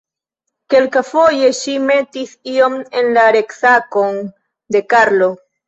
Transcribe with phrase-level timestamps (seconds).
[0.73, 5.33] Kelkafoje ŝi metis ion en la retsakon de Karlo.